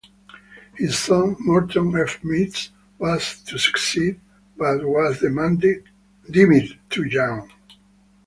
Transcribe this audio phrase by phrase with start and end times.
[0.73, 2.23] His son, Morton F.
[2.23, 4.19] Meads, was to succeed
[4.57, 5.19] but was
[6.31, 7.51] deemed too young.